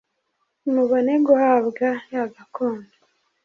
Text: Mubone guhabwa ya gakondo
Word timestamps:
Mubone 0.73 1.13
guhabwa 1.27 1.87
ya 2.13 2.23
gakondo 2.33 2.93